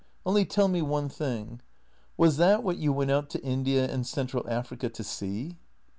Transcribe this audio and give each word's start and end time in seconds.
"Only 0.25 0.45
tell 0.45 0.67
me 0.67 0.81
one 0.81 1.09
thing. 1.09 1.61
Was 2.17 2.37
that 2.37 2.63
what 2.63 2.77
you 2.79 2.91
went 2.91 3.11
out 3.11 3.29
to 3.29 3.43
India 3.45 3.87
and 3.87 4.07
Central 4.07 4.49
Africa 4.49 4.89
to 4.89 5.03
see 5.03 5.59